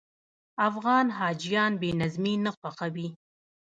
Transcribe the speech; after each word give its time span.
افغان 0.69 1.05
حاجیان 1.17 1.71
بې 1.81 1.89
نظمي 2.01 2.33
نه 2.45 2.51
خوښوي. 2.57 3.07